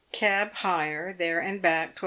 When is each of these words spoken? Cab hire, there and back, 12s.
Cab 0.11 0.53
hire, 0.55 1.13
there 1.13 1.37
and 1.39 1.61
back, 1.61 1.93
12s. 1.97 1.99